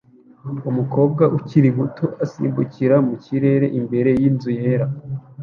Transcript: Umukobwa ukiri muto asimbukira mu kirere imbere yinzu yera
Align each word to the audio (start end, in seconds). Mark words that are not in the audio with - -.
Umukobwa 0.69 1.23
ukiri 1.37 1.69
muto 1.77 2.05
asimbukira 2.23 2.95
mu 3.07 3.15
kirere 3.23 3.65
imbere 3.79 4.09
yinzu 4.19 4.49
yera 4.59 4.85